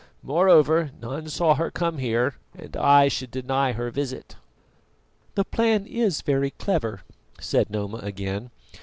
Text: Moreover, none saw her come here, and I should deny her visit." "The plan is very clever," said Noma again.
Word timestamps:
Moreover, 0.23 0.89
none 0.99 1.27
saw 1.29 1.53
her 1.53 1.69
come 1.69 1.99
here, 1.99 2.33
and 2.55 2.75
I 2.75 3.07
should 3.07 3.29
deny 3.29 3.73
her 3.73 3.91
visit." 3.91 4.35
"The 5.35 5.45
plan 5.45 5.85
is 5.85 6.21
very 6.23 6.49
clever," 6.49 7.01
said 7.39 7.69
Noma 7.69 7.97
again. 7.99 8.49